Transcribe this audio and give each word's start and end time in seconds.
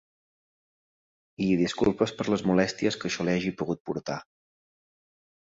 I 1.47 1.49
disculpes 1.59 2.13
per 2.21 2.27
les 2.35 2.45
molèsties 2.53 2.99
que 3.03 3.09
això 3.11 3.27
li 3.29 3.35
hagi 3.35 3.53
pogut 3.61 3.85
portar. 3.93 4.19